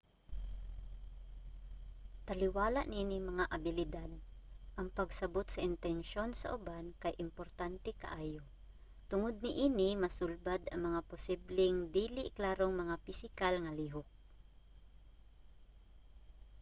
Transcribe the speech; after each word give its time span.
taliwala 2.27 2.81
niining 2.89 3.23
mga 3.31 3.45
abilidad 3.57 4.11
ang 4.79 4.87
pagsabot 4.97 5.47
sa 5.49 5.63
intensyon 5.69 6.29
sa 6.35 6.51
uban 6.57 6.85
kay 7.01 7.13
importante 7.25 7.89
kaayo. 8.03 8.43
tungod 9.09 9.35
niini 9.43 9.89
masulbad 10.03 10.61
ang 10.67 10.81
mga 10.87 11.01
posibleng 11.11 11.77
dili 11.97 12.23
klarong 12.37 12.73
mga 12.81 12.95
pisikal 13.05 13.53
nga 13.63 13.73
lihok 13.79 14.07